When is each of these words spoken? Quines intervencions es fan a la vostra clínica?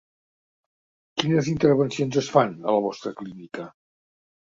Quines 1.19 1.51
intervencions 1.53 2.19
es 2.25 2.33
fan 2.39 2.59
a 2.67 2.77
la 2.79 2.83
vostra 2.91 3.17
clínica? 3.23 3.73